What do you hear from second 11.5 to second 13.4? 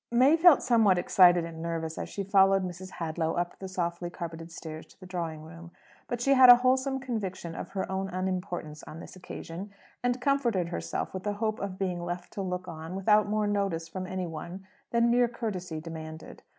of being left to look on without